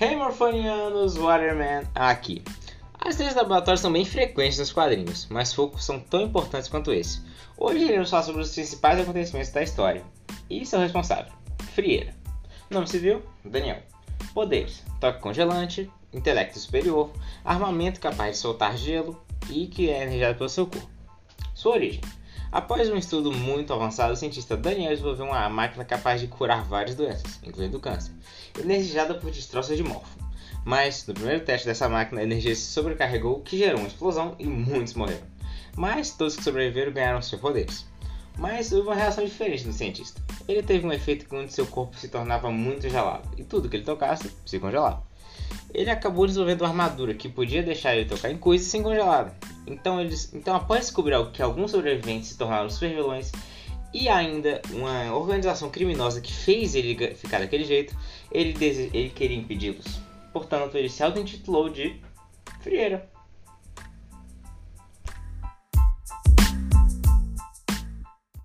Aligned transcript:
Hey 0.00 0.14
Morfonianos, 0.14 1.16
Waterman 1.16 1.82
aqui. 1.92 2.44
As 3.00 3.16
trilhas 3.16 3.34
laboratórias 3.34 3.80
são 3.80 3.92
bem 3.92 4.04
frequentes 4.04 4.56
nos 4.56 4.72
quadrinhos, 4.72 5.26
mas 5.28 5.52
poucos 5.52 5.84
são 5.84 5.98
tão 5.98 6.20
importantes 6.20 6.68
quanto 6.68 6.92
esse. 6.92 7.20
Hoje 7.56 7.84
iremos 7.84 8.08
falar 8.08 8.22
sobre 8.22 8.42
os 8.42 8.54
principais 8.54 9.00
acontecimentos 9.00 9.50
da 9.50 9.60
história. 9.60 10.04
E 10.48 10.64
seu 10.64 10.78
responsável, 10.78 11.32
Frieira. 11.74 12.14
Nome 12.70 12.86
civil, 12.86 13.24
Daniel. 13.44 13.82
Poderes, 14.32 14.84
toque 15.00 15.18
congelante, 15.18 15.90
intelecto 16.12 16.60
superior, 16.60 17.10
armamento 17.44 17.98
capaz 17.98 18.36
de 18.36 18.38
soltar 18.38 18.76
gelo 18.76 19.20
e 19.50 19.66
que 19.66 19.90
é 19.90 20.04
energizado 20.04 20.38
pelo 20.38 20.48
seu 20.48 20.68
corpo. 20.68 20.88
Sua 21.54 21.72
origem. 21.72 22.00
Após 22.50 22.88
um 22.88 22.96
estudo 22.96 23.30
muito 23.30 23.74
avançado, 23.74 24.14
o 24.14 24.16
cientista 24.16 24.56
Daniel 24.56 24.90
desenvolveu 24.90 25.26
uma 25.26 25.48
máquina 25.50 25.84
capaz 25.84 26.20
de 26.20 26.28
curar 26.28 26.64
várias 26.64 26.96
doenças, 26.96 27.38
incluindo 27.44 27.78
câncer, 27.78 28.12
energizada 28.58 29.14
por 29.14 29.30
destroços 29.30 29.76
de 29.76 29.82
morfo. 29.82 30.18
Mas, 30.64 31.06
no 31.06 31.12
primeiro 31.12 31.44
teste 31.44 31.66
dessa 31.66 31.88
máquina, 31.88 32.20
a 32.20 32.24
energia 32.24 32.54
se 32.54 32.72
sobrecarregou, 32.72 33.36
o 33.36 33.42
que 33.42 33.58
gerou 33.58 33.80
uma 33.80 33.88
explosão 33.88 34.34
e 34.38 34.46
muitos 34.46 34.94
morreram. 34.94 35.26
Mas 35.76 36.10
todos 36.10 36.36
que 36.36 36.42
sobreviveram 36.42 36.92
ganharam 36.92 37.20
seus 37.20 37.40
poderes. 37.40 37.86
Mas 38.38 38.72
houve 38.72 38.88
uma 38.88 38.94
reação 38.94 39.24
diferente 39.24 39.66
no 39.66 39.72
cientista. 39.72 40.22
Ele 40.46 40.62
teve 40.62 40.86
um 40.86 40.92
efeito 40.92 41.26
onde 41.36 41.52
seu 41.52 41.66
corpo 41.66 41.98
se 41.98 42.08
tornava 42.08 42.50
muito 42.50 42.88
gelado, 42.88 43.28
e 43.36 43.44
tudo 43.44 43.68
que 43.68 43.76
ele 43.76 43.84
tocasse 43.84 44.30
se 44.46 44.58
congelava. 44.58 45.02
Ele 45.74 45.90
acabou 45.90 46.26
desenvolvendo 46.26 46.62
uma 46.62 46.68
armadura 46.68 47.12
que 47.12 47.28
podia 47.28 47.62
deixar 47.62 47.94
ele 47.94 48.08
tocar 48.08 48.30
em 48.30 48.38
coisas 48.38 48.66
sem 48.66 48.82
congelar. 48.82 49.34
Então, 49.68 50.00
eles, 50.00 50.32
então 50.34 50.54
após 50.56 50.80
descobrir 50.80 51.14
que 51.32 51.42
alguns 51.42 51.70
sobreviventes 51.70 52.30
se 52.30 52.38
tornaram 52.38 52.68
super 52.70 52.94
vilões 52.94 53.30
e 53.92 54.08
ainda 54.08 54.60
uma 54.70 55.14
organização 55.14 55.70
criminosa 55.70 56.20
que 56.20 56.32
fez 56.32 56.74
ele 56.74 57.14
ficar 57.14 57.38
daquele 57.38 57.64
jeito, 57.64 57.96
ele, 58.30 58.54
ele 58.92 59.10
queria 59.10 59.36
impedi-los. 59.36 60.00
Portanto, 60.32 60.76
ele 60.76 60.88
se 60.88 61.02
auto-intitulou 61.02 61.68
de 61.68 62.00
Frieira. 62.60 63.08